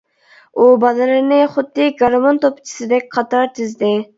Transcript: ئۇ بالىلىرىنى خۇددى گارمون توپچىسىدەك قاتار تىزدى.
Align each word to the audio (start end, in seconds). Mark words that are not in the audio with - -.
ئۇ 0.63 0.69
بالىلىرىنى 0.83 1.37
خۇددى 1.57 1.91
گارمون 2.01 2.41
توپچىسىدەك 2.47 3.09
قاتار 3.19 3.49
تىزدى. 3.61 3.97